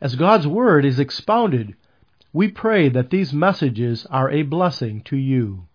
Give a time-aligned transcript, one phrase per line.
[0.00, 1.74] As God's Word is expounded,
[2.32, 5.66] we pray that these messages are a blessing to you.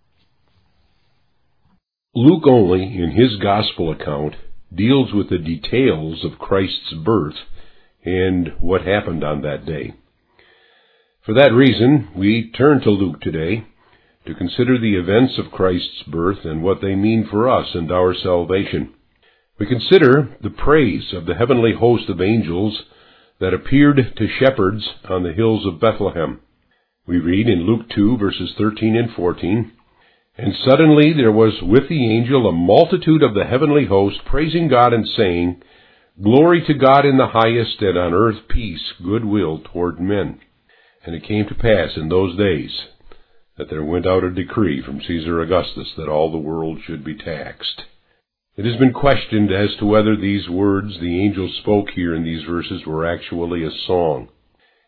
[2.16, 4.36] Luke only, in his Gospel account,
[4.74, 7.36] deals with the details of Christ's birth
[8.04, 9.94] and what happened on that day.
[11.24, 13.66] For that reason, we turn to Luke today
[14.26, 18.16] to consider the events of Christ's birth and what they mean for us and our
[18.16, 18.94] salvation.
[19.60, 22.82] We consider the praise of the heavenly host of angels
[23.40, 26.40] that appeared to shepherds on the hills of Bethlehem.
[27.08, 29.72] We read in Luke 2 verses 13 and 14,
[30.38, 34.94] And suddenly there was with the angel a multitude of the heavenly host praising God
[34.94, 35.62] and saying,
[36.22, 40.40] Glory to God in the highest, and on earth peace, goodwill toward men.
[41.06, 42.72] And it came to pass in those days
[43.58, 47.16] that there went out a decree from Caesar Augustus that all the world should be
[47.16, 47.84] taxed.
[48.58, 52.44] It has been questioned as to whether these words the angel spoke here in these
[52.44, 54.30] verses were actually a song.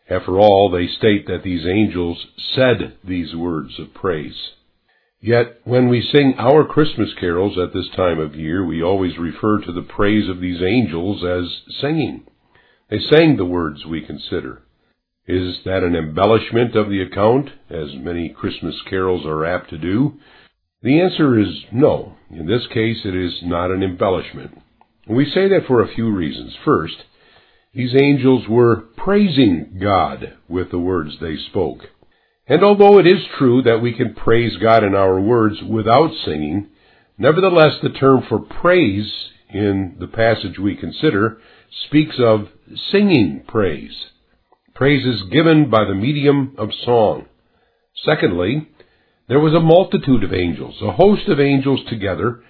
[0.08, 4.52] After all, they state that these angels said these words of praise.
[5.20, 9.60] Yet, when we sing our Christmas carols at this time of year, we always refer
[9.60, 12.24] to the praise of these angels as singing.
[12.88, 14.62] They sang the words we consider.
[15.26, 20.14] Is that an embellishment of the account, as many Christmas carols are apt to do?
[20.82, 22.14] The answer is no.
[22.30, 24.62] In this case, it is not an embellishment.
[25.08, 26.54] We say that for a few reasons.
[26.64, 26.96] First,
[27.74, 31.80] these angels were praising God with the words they spoke.
[32.46, 36.68] And although it is true that we can praise God in our words without singing,
[37.18, 39.12] nevertheless the term for praise
[39.50, 41.40] in the passage we consider
[41.86, 42.48] speaks of
[42.90, 44.06] singing praise.
[44.74, 47.26] Praise is given by the medium of song.
[48.04, 48.68] Secondly,
[49.28, 52.42] there was a multitude of angels, a host of angels together,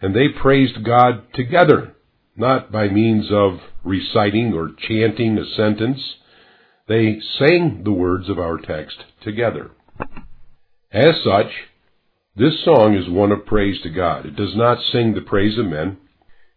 [0.00, 1.94] and they praised God together,
[2.36, 6.00] not by means of reciting or chanting a sentence.
[6.88, 9.72] They sang the words of our text together.
[10.92, 11.50] As such,
[12.36, 14.24] this song is one of praise to God.
[14.24, 15.98] It does not sing the praise of men.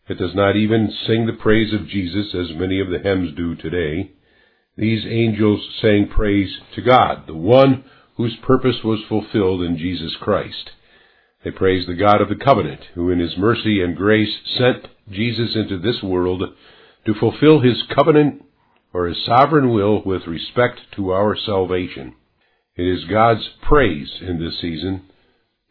[0.08, 3.56] It does not even sing the praise of Jesus as many of the hymns do
[3.56, 4.12] today.
[4.78, 7.86] These angels sang praise to God, the one
[8.16, 10.72] whose purpose was fulfilled in Jesus Christ.
[11.44, 15.56] They praise the God of the covenant, who in his mercy and grace sent Jesus
[15.56, 16.44] into this world
[17.06, 18.44] to fulfill his covenant
[18.94, 22.16] or his sovereign will with respect to our salvation.
[22.76, 25.04] It is God's praise in this season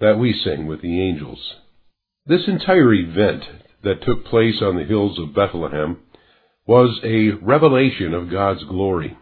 [0.01, 1.55] that we sing with the angels.
[2.27, 3.45] This entire event
[3.83, 5.99] that took place on the hills of Bethlehem
[6.67, 9.17] was a revelation of God's glory.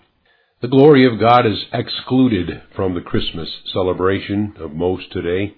[0.60, 5.54] The glory of God is excluded from the Christmas celebration of most today.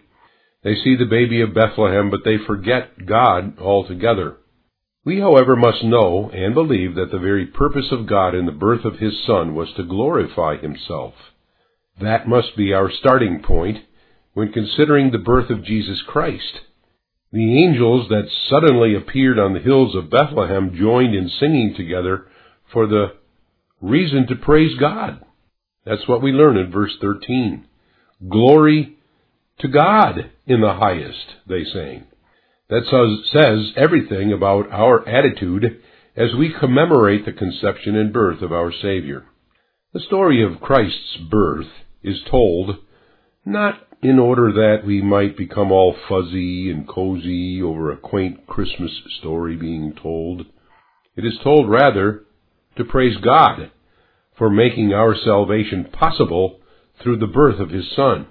[0.63, 4.37] They see the baby of Bethlehem, but they forget God altogether.
[5.05, 8.85] We, however, must know and believe that the very purpose of God in the birth
[8.85, 11.15] of His Son was to glorify Himself.
[12.01, 13.79] That must be our starting point
[14.35, 16.61] when considering the birth of Jesus Christ.
[17.33, 22.27] The angels that suddenly appeared on the hills of Bethlehem joined in singing together
[22.73, 23.15] for the
[23.83, 25.23] reason to praise God.
[25.85, 27.67] That's what we learn in verse 13.
[28.31, 28.97] Glory
[29.59, 32.05] to God in the highest, they sang.
[32.69, 32.85] That
[33.33, 35.83] says everything about our attitude
[36.17, 39.27] as we commemorate the conception and birth of our Savior.
[39.93, 41.67] The story of Christ's birth
[42.03, 42.77] is told
[43.45, 48.91] not in order that we might become all fuzzy and cozy over a quaint Christmas
[49.19, 50.47] story being told.
[51.17, 52.25] It is told rather
[52.77, 53.71] to praise God
[54.39, 56.61] for making our salvation possible
[57.03, 58.27] through the birth of His Son.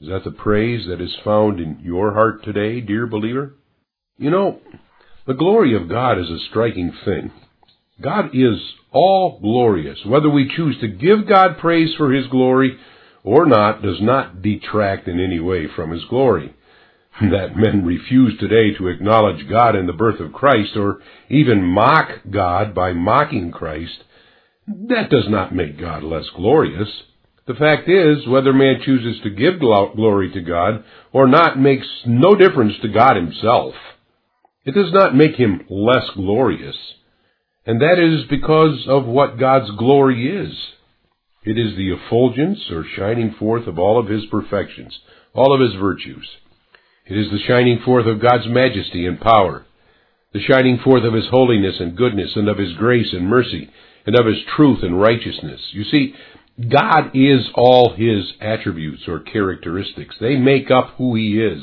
[0.00, 3.54] Is that the praise that is found in your heart today, dear believer?
[4.18, 4.60] You know,
[5.26, 7.30] the glory of God is a striking thing.
[8.00, 8.58] God is
[8.90, 9.98] all glorious.
[10.04, 12.76] Whether we choose to give God praise for His glory
[13.22, 16.54] or not does not detract in any way from His glory.
[17.20, 22.08] That men refuse today to acknowledge God in the birth of Christ or even mock
[22.30, 24.02] God by mocking Christ
[24.66, 26.88] that does not make God less glorious.
[27.46, 32.34] The fact is, whether man chooses to give glory to God or not makes no
[32.34, 33.74] difference to God himself.
[34.64, 36.76] It does not make him less glorious.
[37.66, 40.56] And that is because of what God's glory is.
[41.44, 44.96] It is the effulgence or shining forth of all of his perfections,
[45.34, 46.28] all of his virtues.
[47.06, 49.66] It is the shining forth of God's majesty and power,
[50.32, 53.70] the shining forth of his holiness and goodness, and of his grace and mercy,
[54.06, 55.60] and of his truth and righteousness.
[55.72, 56.14] You see,
[56.68, 60.14] God is all his attributes or characteristics.
[60.20, 61.62] They make up who he is.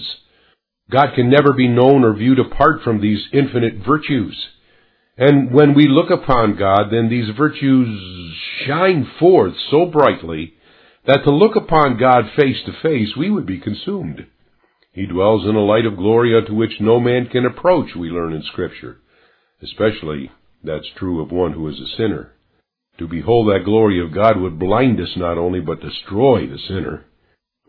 [0.91, 4.35] God can never be known or viewed apart from these infinite virtues.
[5.17, 8.33] And when we look upon God, then these virtues
[8.65, 10.53] shine forth so brightly
[11.05, 14.25] that to look upon God face to face, we would be consumed.
[14.91, 18.33] He dwells in a light of glory unto which no man can approach, we learn
[18.33, 18.97] in Scripture.
[19.61, 20.31] Especially
[20.63, 22.33] that's true of one who is a sinner.
[22.97, 27.05] To behold that glory of God would blind us not only, but destroy the sinner.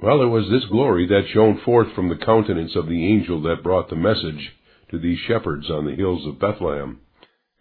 [0.03, 3.63] Well, it was this glory that shone forth from the countenance of the angel that
[3.63, 4.57] brought the message
[4.91, 7.01] to these shepherds on the hills of Bethlehem.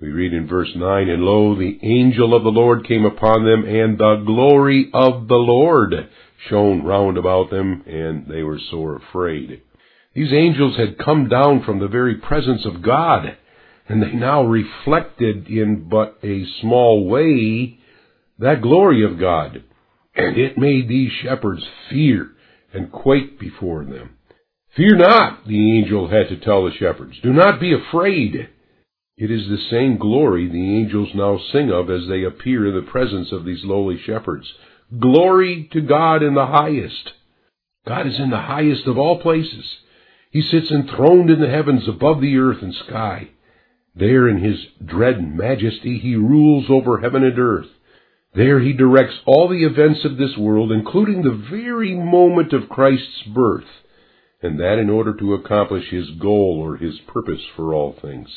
[0.02, 3.66] We read in verse 9, And lo, the angel of the Lord came upon them,
[3.66, 5.94] and the glory of the Lord
[6.48, 9.62] shone round about them, and they were sore afraid.
[10.14, 13.38] These angels had come down from the very presence of God,
[13.90, 17.80] and they now reflected in but a small way
[18.38, 19.64] that glory of God.
[20.16, 22.32] And it made these shepherds fear
[22.74, 24.12] and quake before them.
[24.78, 27.18] Fear not, the angel had to tell the shepherds.
[27.22, 28.50] Do not be afraid.
[29.20, 32.90] It is the same glory the angels now sing of as they appear in the
[32.90, 34.48] presence of these lowly shepherds.
[34.98, 37.12] Glory to God in the highest.
[37.86, 39.66] God is in the highest of all places.
[40.32, 43.32] He sits enthroned in the heavens above the earth and sky.
[43.94, 47.68] There in his dread majesty he rules over heaven and earth.
[48.34, 53.24] There he directs all the events of this world, including the very moment of Christ's
[53.24, 53.68] birth,
[54.42, 58.30] and that in order to accomplish his goal or his purpose for all things.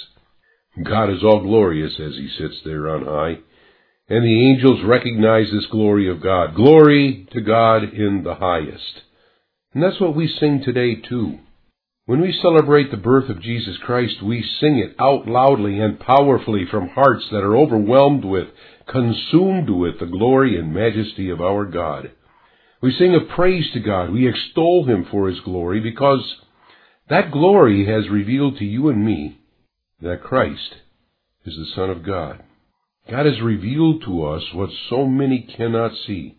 [0.81, 3.41] God is all glorious as he sits there on high,
[4.09, 6.55] and the angels recognize this glory of God.
[6.55, 9.03] Glory to God in the highest.
[9.75, 11.41] And that's what we sing today too.
[12.07, 16.65] When we celebrate the birth of Jesus Christ, we sing it out loudly and powerfully
[16.71, 18.49] from hearts that are overwhelmed with
[18.89, 22.11] consumed with the glory and majesty of our God.
[22.81, 24.11] We sing of praise to God.
[24.11, 26.39] We extol Him for His glory because
[27.09, 29.39] that glory has revealed to you and me
[30.03, 30.75] that Christ
[31.45, 32.43] is the Son of God.
[33.11, 36.39] God has revealed to us what so many cannot see.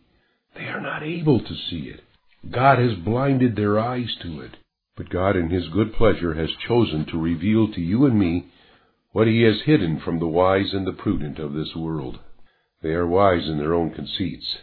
[0.55, 2.01] They are not able to see it.
[2.49, 4.51] God has blinded their eyes to it.
[4.95, 8.47] But God in His good pleasure has chosen to reveal to you and me
[9.11, 12.19] what He has hidden from the wise and the prudent of this world.
[12.81, 14.57] They are wise in their own conceits.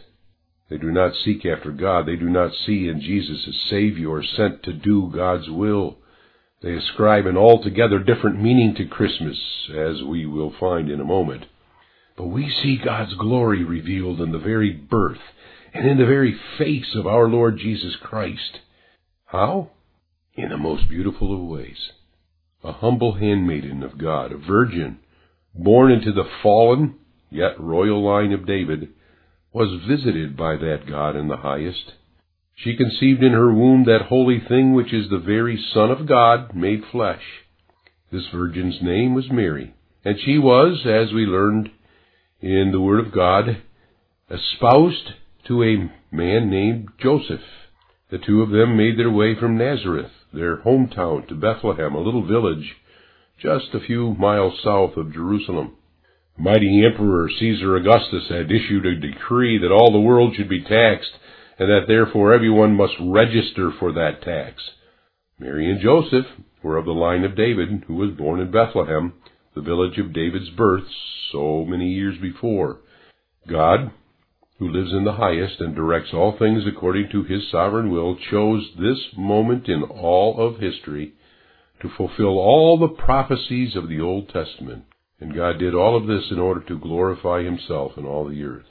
[0.69, 2.05] They do not seek after God.
[2.05, 5.97] They do not see in Jesus a Savior sent to do God's will.
[6.61, 9.37] They ascribe an altogether different meaning to Christmas,
[9.75, 11.45] as we will find in a moment.
[12.15, 15.21] But we see God's glory revealed in the very birth
[15.73, 18.59] and in the very face of our Lord Jesus Christ.
[19.25, 19.71] How?
[20.35, 21.91] In the most beautiful of ways.
[22.63, 24.99] A humble handmaiden of God, a virgin,
[25.55, 26.95] born into the fallen
[27.31, 28.89] yet royal line of David,
[29.51, 31.93] was visited by that God in the highest.
[32.55, 36.55] She conceived in her womb that holy thing which is the very Son of God
[36.55, 37.23] made flesh.
[38.11, 41.71] This virgin's name was Mary, and she was, as we learned
[42.41, 43.61] in the Word of God,
[44.29, 45.13] espoused
[45.47, 47.41] to a man named Joseph.
[48.09, 52.25] The two of them made their way from Nazareth, their hometown, to Bethlehem, a little
[52.25, 52.75] village
[53.39, 55.77] just a few miles south of Jerusalem
[56.37, 61.11] mighty Emperor Caesar Augustus had issued a decree that all the world should be taxed,
[61.61, 64.63] and that therefore everyone must register for that tax.
[65.37, 66.25] Mary and Joseph
[66.63, 69.13] were of the line of David, who was born in Bethlehem,
[69.53, 70.85] the village of David's birth,
[71.31, 72.79] so many years before.
[73.47, 73.91] God,
[74.57, 78.71] who lives in the highest and directs all things according to his sovereign will, chose
[78.79, 81.13] this moment in all of history
[81.83, 84.85] to fulfill all the prophecies of the Old Testament.
[85.19, 88.65] And God did all of this in order to glorify himself in all the earth.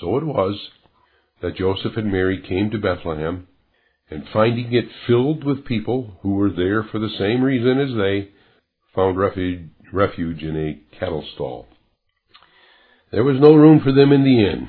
[0.00, 0.70] So it was
[1.42, 3.46] that Joseph and Mary came to Bethlehem,
[4.10, 8.30] and finding it filled with people who were there for the same reason as they,
[8.94, 11.66] found refuge, refuge in a cattle stall.
[13.12, 14.68] There was no room for them in the inn,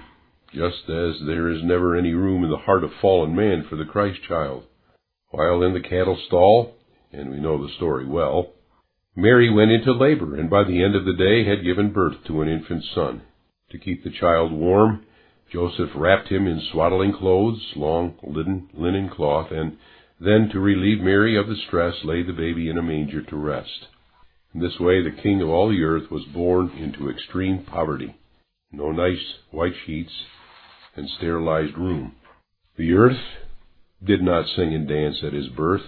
[0.54, 3.86] just as there is never any room in the heart of fallen man for the
[3.86, 4.64] Christ child.
[5.30, 6.76] While in the cattle stall,
[7.12, 8.54] and we know the story well,
[9.16, 12.42] Mary went into labor, and by the end of the day had given birth to
[12.42, 13.24] an infant son.
[13.72, 15.06] To keep the child warm,
[15.52, 19.78] Joseph wrapped him in swaddling clothes, long linen, linen cloth, and
[20.20, 23.88] then, to relieve Mary of the stress, laid the baby in a manger to rest.
[24.54, 28.16] In this way, the king of all the earth was born into extreme poverty.
[28.72, 30.12] No nice white sheets,
[30.96, 32.16] and sterilized room.
[32.78, 33.20] The earth
[34.04, 35.82] did not sing and dance at his birth.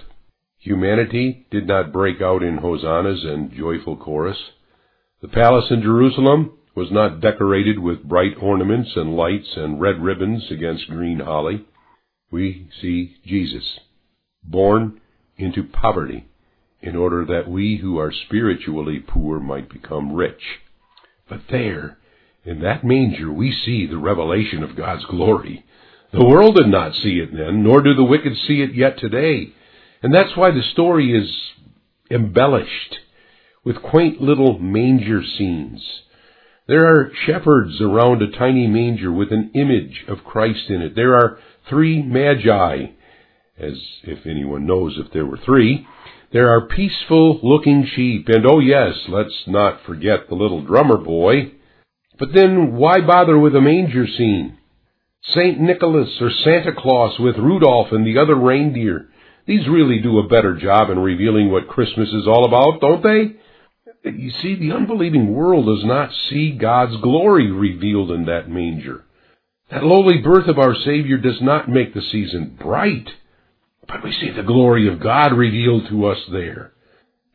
[0.60, 4.38] Humanity did not break out in hosannas and joyful chorus.
[5.22, 10.44] The palace in Jerusalem was not decorated with bright ornaments and lights and red ribbons
[10.50, 11.65] against green holly.
[12.32, 13.80] We see Jesus,
[14.44, 15.00] born
[15.38, 16.25] into poverty,
[16.82, 20.42] in order that we who are spiritually poor might become rich.
[21.30, 21.98] But there,
[22.44, 25.65] in that manger, we see the revelation of God's glory.
[26.12, 29.53] The world did not see it then, nor do the wicked see it yet today.
[30.01, 31.32] And that's why the story is
[32.12, 32.98] embellished
[33.63, 35.82] with quaint little manger scenes.
[36.65, 40.96] There are shepherds around a tiny manger with an image of Christ in it.
[40.96, 41.38] There are
[41.70, 42.86] three magi,
[43.60, 45.86] as if anyone knows if there were three.
[46.32, 51.51] There are peaceful looking sheep, and oh yes, let's not forget the little drummer boy.
[52.17, 54.58] But then why bother with a manger scene?
[55.22, 55.60] St.
[55.60, 59.10] Nicholas or Santa Claus with Rudolph and the other reindeer.
[59.46, 63.36] These really do a better job in revealing what Christmas is all about, don't they?
[64.03, 69.05] You see, the unbelieving world does not see God's glory revealed in that manger.
[69.72, 73.07] That lowly birth of our Savior does not make the season bright,
[73.88, 76.74] but we see the glory of God revealed to us there.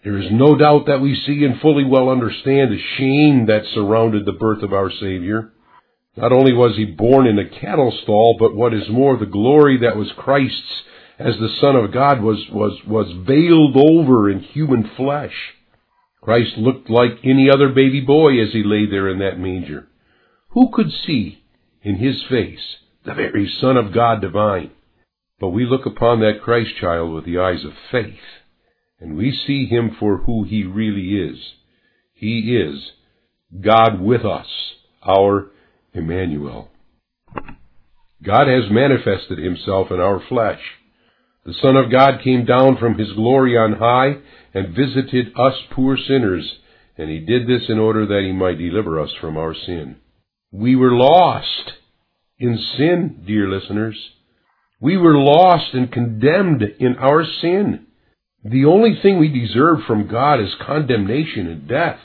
[0.04, 4.26] There is no doubt that we see and fully well understand the shame that surrounded
[4.26, 5.52] the birth of our Savior.
[6.16, 9.78] Not only was he born in a cattle stall, but what is more, the glory
[9.78, 10.82] that was Christ's
[11.18, 15.34] as the Son of God was, was, was veiled over in human flesh.
[16.28, 19.88] Christ looked like any other baby boy as he lay there in that manger.
[20.50, 21.42] Who could see
[21.80, 24.72] in his face the very Son of God divine?
[25.40, 28.20] But we look upon that Christ child with the eyes of faith,
[29.00, 31.38] and we see him for who he really is.
[32.12, 32.90] He is
[33.58, 34.48] God with us,
[35.02, 35.50] our
[35.94, 36.70] Emmanuel.
[38.22, 40.60] God has manifested himself in our flesh.
[41.48, 44.18] The Son of God came down from his glory on high
[44.52, 46.58] and visited us poor sinners,
[46.98, 49.96] and he did this in order that he might deliver us from our sin.
[50.52, 51.72] We were lost
[52.38, 53.96] in sin, dear listeners.
[54.78, 57.86] We were lost and condemned in our sin.
[58.44, 61.98] The only thing we deserve from God is condemnation and death.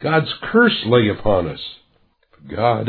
[0.00, 1.60] God's curse lay upon us.
[2.48, 2.88] God,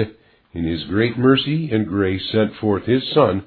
[0.53, 3.43] in His great mercy and grace, sent forth His Son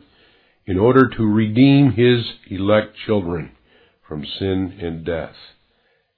[0.67, 3.53] in order to redeem His elect children
[4.09, 5.35] from sin and death.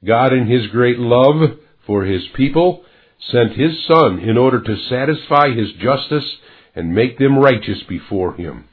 [0.05, 2.85] God, in His great love for His people,
[3.31, 6.37] sent His Son in order to satisfy His justice
[6.75, 8.67] and make them righteous before Him.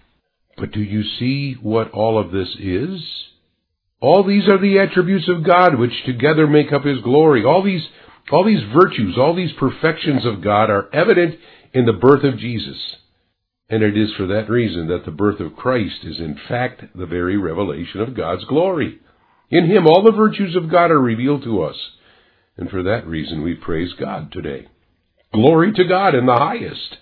[0.57, 3.01] But do you see what all of this is?
[3.99, 7.43] All these are the attributes of God which together make up His glory.
[7.45, 7.83] All these,
[8.31, 11.39] all these virtues, all these perfections of God are evident
[11.73, 12.77] in the birth of Jesus.
[13.69, 17.05] And it is for that reason that the birth of Christ is in fact the
[17.05, 18.99] very revelation of God's glory.
[19.49, 21.77] In Him all the virtues of God are revealed to us.
[22.57, 24.67] And for that reason we praise God today.
[25.33, 26.97] Glory to God in the highest.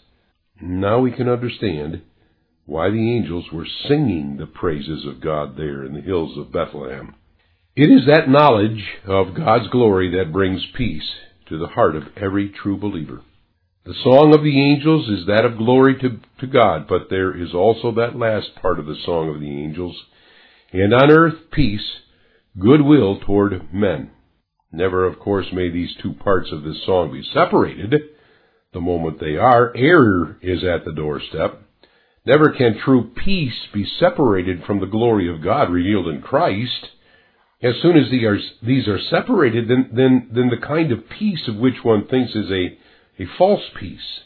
[0.62, 2.02] Now we can understand
[2.66, 7.16] why the angels were singing the praises of God there in the hills of Bethlehem.
[7.76, 11.10] It is that knowledge of God's glory that brings peace
[11.50, 13.22] to the heart of every true believer.
[13.84, 17.54] The song of the angels is that of glory to, to God, but there is
[17.54, 19.96] also that last part of the song of the angels.
[20.72, 21.88] And on earth peace,
[22.60, 24.12] goodwill toward men.
[24.72, 27.96] Never, of course, may these two parts of this song be separated.
[28.72, 31.64] The moment they are, error is at the doorstep.
[32.24, 36.90] Never can true peace be separated from the glory of God revealed in Christ.
[37.64, 38.12] As soon as
[38.62, 42.50] these are, separated, then, then, then the kind of peace of which one thinks is
[42.52, 42.78] a
[43.22, 44.22] a false peace.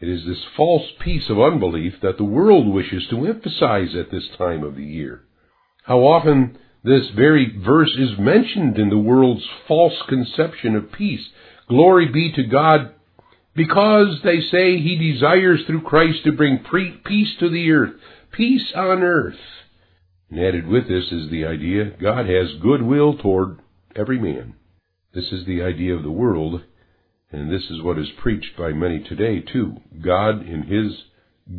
[0.00, 4.28] It is this false peace of unbelief that the world wishes to emphasize at this
[4.36, 5.22] time of the year.
[5.84, 11.24] How often this very verse is mentioned in the world's false conception of peace.
[11.68, 12.94] Glory be to God
[13.54, 16.64] because they say he desires through Christ to bring
[17.04, 17.94] peace to the earth,
[18.32, 19.38] peace on earth.
[20.30, 23.60] And added with this is the idea God has goodwill toward
[23.94, 24.54] every man.
[25.14, 26.62] This is the idea of the world
[27.32, 29.76] and this is what is preached by many today, too.
[30.00, 30.92] God, in His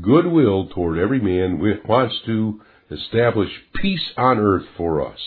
[0.01, 5.19] goodwill toward every man, wants to establish peace on earth for us.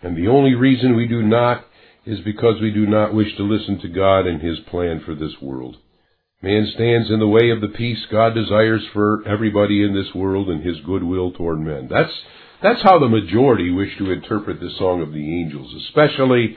[0.00, 1.64] And the only reason we do not
[2.06, 5.34] is because we do not wish to listen to God and His plan for this
[5.42, 5.76] world.
[6.40, 10.48] Man stands in the way of the peace God desires for everybody in this world
[10.48, 11.88] and His goodwill toward men.
[11.90, 12.12] That's,
[12.62, 16.56] that's how the majority wish to interpret the Song of the Angels, especially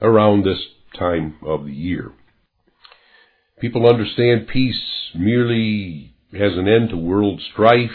[0.00, 0.58] around this
[0.98, 2.12] time of the year.
[3.62, 4.82] People understand peace
[5.14, 7.94] merely has an end to world strife,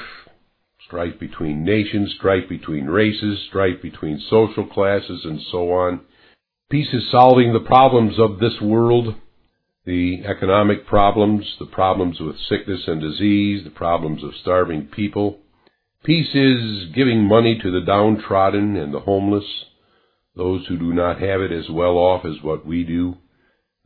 [0.85, 5.99] strife between nations, strife between races, strife between social classes, and so on.
[6.69, 9.15] Peace is solving the problems of this world,
[9.83, 15.39] the economic problems, the problems with sickness and disease, the problems of starving people.
[16.05, 19.65] Peace is giving money to the downtrodden and the homeless,
[20.33, 23.17] those who do not have it as well off as what we do.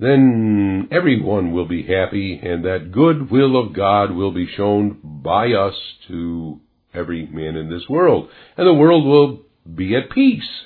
[0.02, 5.54] Then everyone will be happy, and that good will of God will be shown by
[5.54, 5.76] us
[6.08, 6.60] to
[6.92, 8.28] every man in this world,
[8.58, 9.44] and the world will
[9.76, 10.64] be at peace.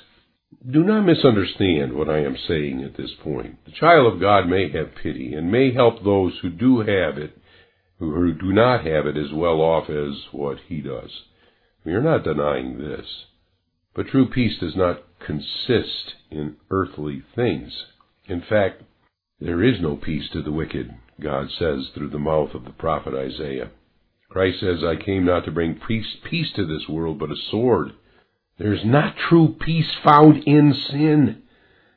[0.68, 3.62] Do not misunderstand what I am saying at this point.
[3.66, 7.36] The child of God may have pity and may help those who do have it,
[7.98, 11.10] who do not have it as well off as what he does.
[11.84, 13.06] We are not denying this.
[13.94, 17.72] But true peace does not consist in earthly things.
[18.28, 18.82] In fact,
[19.40, 23.14] there is no peace to the wicked, God says through the mouth of the prophet
[23.14, 23.70] Isaiah.
[24.30, 27.92] Christ says, I came not to bring peace, peace to this world, but a sword.
[28.58, 31.42] There is not true peace found in sin.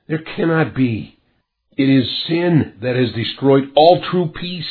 [0.08, 1.18] There cannot be.
[1.78, 4.66] It is sin that has destroyed all true peace.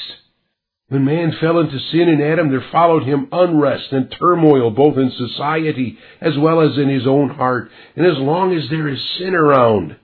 [0.88, 5.10] When man fell into sin in Adam, there followed him unrest and turmoil both in
[5.10, 7.70] society as well as in his own heart.
[7.96, 9.96] And as long as there is sin around,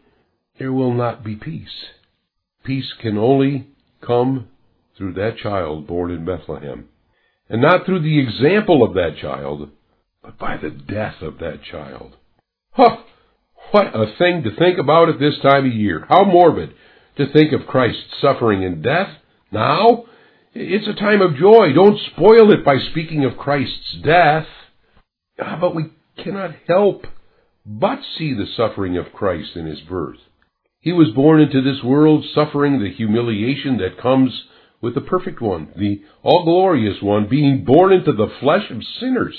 [0.58, 1.68] there will not be peace.
[2.64, 3.68] Peace can only
[4.04, 4.48] come
[4.96, 6.88] through that child born in Bethlehem.
[7.48, 9.70] And not through the example of that child,
[10.22, 12.16] but by the death of that child.
[12.72, 12.96] Huh!
[13.70, 16.06] What a thing to think about at this time of year.
[16.08, 16.74] How morbid
[17.16, 19.08] to think of Christ's suffering and death
[19.52, 20.04] now.
[20.54, 21.72] It's a time of joy.
[21.74, 24.46] Don't spoil it by speaking of Christ's death.
[25.40, 25.90] Ah, but we
[26.22, 27.06] cannot help
[27.66, 30.18] but see the suffering of Christ in his birth.
[30.84, 34.44] He was born into this world suffering the humiliation that comes
[34.82, 39.34] with the perfect one, the all glorious one, being born into the flesh of sinners.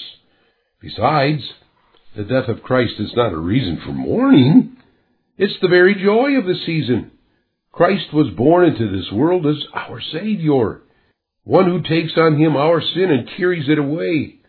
[0.81, 1.43] Besides,
[2.15, 4.77] the death of Christ is not a reason for mourning.
[5.37, 7.11] It's the very joy of the season.
[7.71, 10.81] Christ was born into this world as our Savior,
[11.43, 14.39] one who takes on him our sin and carries it away.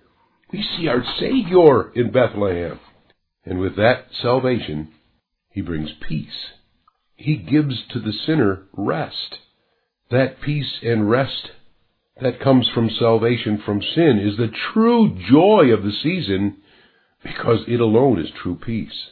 [0.50, 2.80] We see our Savior in Bethlehem.
[3.44, 4.94] And with that salvation,
[5.50, 6.52] he brings peace.
[7.16, 9.38] He gives to the sinner rest.
[10.10, 11.50] That peace and rest
[12.20, 16.58] that comes from salvation from sin is the true joy of the season
[17.22, 19.10] because it alone is true peace.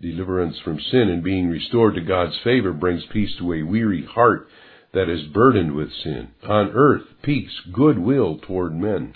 [0.00, 4.48] Deliverance from sin and being restored to God's favor brings peace to a weary heart
[4.92, 6.28] that is burdened with sin.
[6.42, 9.14] On earth, peace, goodwill toward men.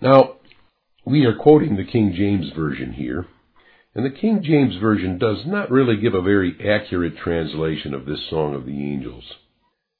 [0.00, 0.36] Now,
[1.04, 3.26] we are quoting the King James Version here,
[3.94, 8.20] and the King James Version does not really give a very accurate translation of this
[8.30, 9.24] Song of the Angels.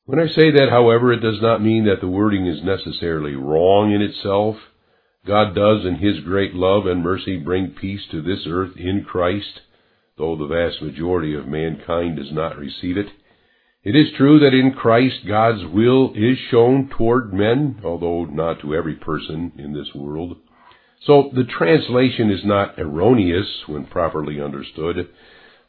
[0.04, 3.92] When I say that, however, it does not mean that the wording is necessarily wrong
[3.92, 4.56] in itself.
[5.26, 9.60] God does, in His great love and mercy, bring peace to this earth in Christ,
[10.16, 13.06] though the vast majority of mankind does not receive it.
[13.82, 18.74] It is true that in Christ God's will is shown toward men, although not to
[18.74, 20.36] every person in this world.
[21.06, 25.08] So the translation is not erroneous when properly understood,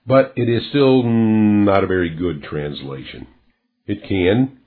[0.05, 3.27] but it is still not a very good translation.
[3.87, 4.57] It can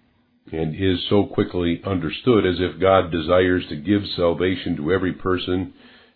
[0.52, 5.72] and is so quickly understood as if God desires to give salvation to every person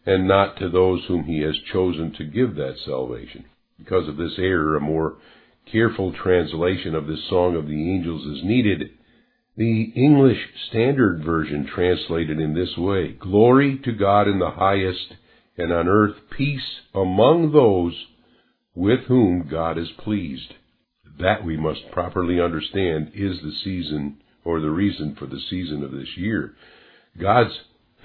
[0.07, 3.45] and not to those whom he has chosen to give that salvation.
[3.79, 5.17] Because of this error, a more
[5.71, 8.91] careful translation of this Song of the Angels is needed.
[9.59, 15.15] The English Standard Version translated in this way, Glory to God in the highest,
[15.57, 17.93] and on earth peace among those
[18.77, 20.55] with whom God is pleased.
[21.19, 25.91] That we must properly understand is the season or the reason for the season of
[25.91, 26.55] this year.
[27.21, 27.59] God's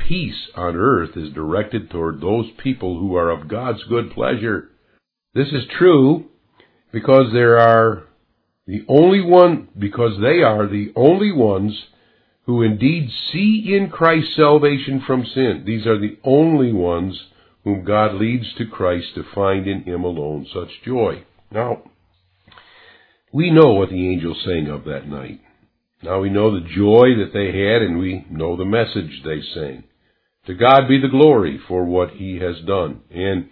[0.09, 4.71] peace on earth is directed toward those people who are of God's good pleasure.
[5.35, 6.31] This is true
[6.91, 8.05] because there are
[8.65, 11.73] the only one, because they are the only ones
[12.45, 15.63] who indeed see in Christ salvation from sin.
[15.65, 17.19] These are the only ones
[17.63, 21.23] whom God leads to Christ to find in Him alone such joy.
[21.51, 21.83] Now,
[23.33, 25.41] we know what the angels sang of that night.
[26.03, 29.85] Now we know the joy that they had and we know the message they sang.
[30.47, 33.01] To God be the glory for what he has done.
[33.09, 33.49] And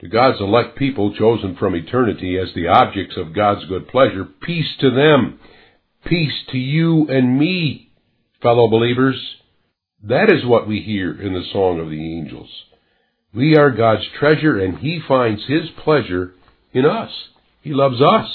[0.00, 4.76] to God's elect people chosen from eternity as the objects of God's good pleasure, peace
[4.80, 5.38] to them.
[6.06, 7.92] Peace to you and me,
[8.40, 9.20] fellow believers.
[10.02, 12.48] That is what we hear in the song of the angels.
[13.34, 16.34] We are God's treasure and he finds his pleasure
[16.72, 17.10] in us.
[17.60, 18.28] He loves us.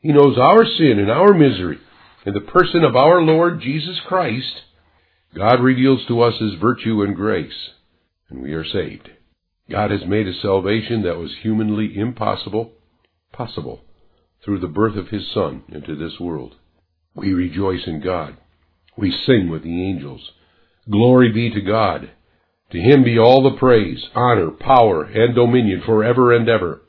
[0.00, 1.78] He knows our sin and our misery.
[2.26, 4.62] In the person of our Lord Jesus Christ,
[5.34, 7.70] God reveals to us His virtue and grace,
[8.30, 9.10] and we are saved.
[9.70, 12.72] God has made a salvation that was humanly impossible
[13.32, 13.80] possible
[14.44, 16.54] through the birth of His Son into this world.
[17.14, 18.36] We rejoice in God.
[18.96, 20.32] We sing with the angels.
[20.90, 22.10] Glory be to God.
[22.72, 26.82] To Him be all the praise, honor, power, and dominion forever and ever.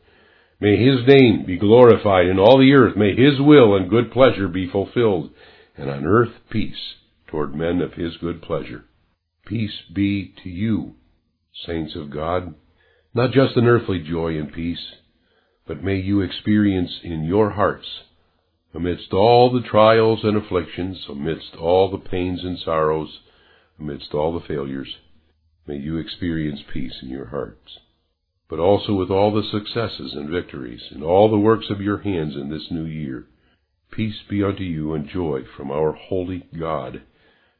[0.60, 2.98] May His name be glorified in all the earth.
[2.98, 5.32] May His will and good pleasure be fulfilled,
[5.78, 6.96] and on earth peace
[7.28, 8.86] toward men of His good pleasure.
[9.46, 10.96] Peace be to you,
[11.66, 12.56] saints of God.
[13.16, 14.92] Not just an earthly joy and peace,
[15.66, 17.88] but may you experience in your hearts,
[18.74, 23.22] amidst all the trials and afflictions, amidst all the pains and sorrows,
[23.80, 24.98] amidst all the failures,
[25.66, 27.80] may you experience peace in your hearts.
[28.50, 32.36] But also with all the successes and victories, and all the works of your hands
[32.36, 33.28] in this new year,
[33.92, 37.04] peace be unto you and joy from our holy God,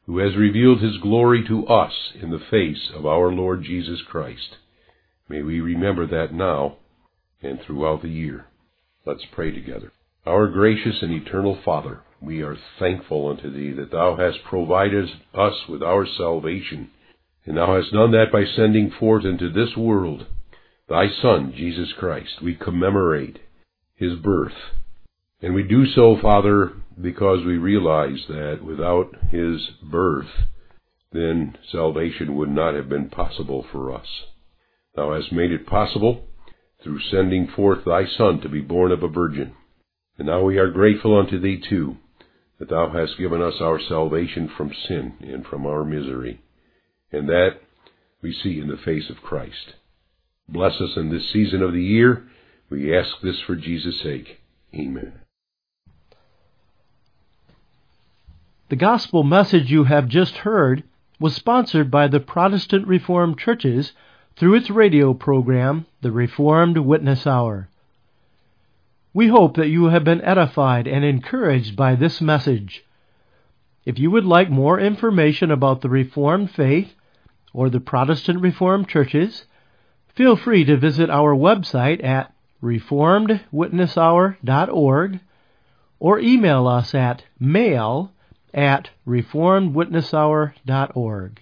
[0.04, 4.56] who has revealed his glory to us in the face of our Lord Jesus Christ.
[5.28, 6.76] May we remember that now
[7.42, 8.46] and throughout the year.
[9.04, 9.92] Let's pray together.
[10.24, 15.54] Our gracious and eternal Father, we are thankful unto Thee that Thou hast provided us
[15.68, 16.90] with our salvation,
[17.44, 20.26] and Thou hast done that by sending forth into this world
[20.88, 22.40] Thy Son, Jesus Christ.
[22.42, 23.40] We commemorate
[23.96, 24.54] His birth.
[25.42, 30.30] And we do so, Father, because we realize that without His birth,
[31.12, 34.06] then salvation would not have been possible for us.
[34.96, 36.24] Thou hast made it possible
[36.82, 39.52] through sending forth thy Son to be born of a virgin.
[40.18, 41.98] And now we are grateful unto thee too,
[42.58, 46.40] that thou hast given us our salvation from sin and from our misery,
[47.12, 47.60] and that
[48.22, 49.74] we see in the face of Christ.
[50.48, 52.26] Bless us in this season of the year.
[52.70, 54.40] We ask this for Jesus' sake.
[54.74, 55.12] Amen.
[58.68, 60.84] The gospel message you have just heard
[61.20, 63.92] was sponsored by the Protestant Reformed Churches
[64.36, 67.70] through its radio program, The Reformed Witness Hour.
[69.14, 72.84] We hope that you have been edified and encouraged by this message.
[73.86, 76.92] If you would like more information about the Reformed faith
[77.54, 79.46] or the Protestant Reformed churches,
[80.14, 85.20] feel free to visit our website at reformedwitnesshour.org
[85.98, 88.12] or email us at mail
[88.52, 91.40] at reformedwitnesshour.org.